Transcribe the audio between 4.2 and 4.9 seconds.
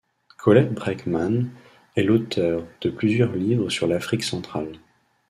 centrale.